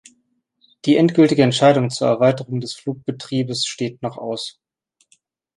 [0.85, 4.59] Die endgültige Entscheidung zur Erweiterung des Flugbetriebes steht noch aus.